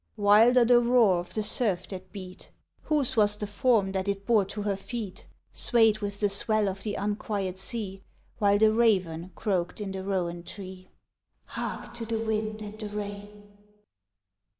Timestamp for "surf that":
1.43-2.11